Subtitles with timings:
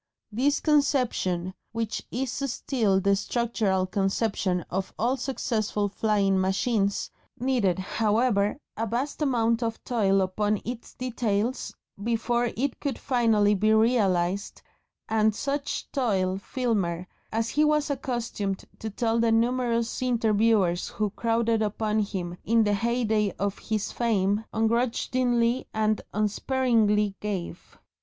[0.31, 8.57] This conception, which is still the structural conception of all successful flying machines, needed, however,
[8.75, 14.63] a vast amount of toil upon its details before it could actually be realised,
[15.07, 21.61] and such toil Filmer as he was accustomed to tell the numerous interviewers who crowded
[21.61, 27.77] upon him in the heyday of his fame "ungrudgingly and unsparingly gave."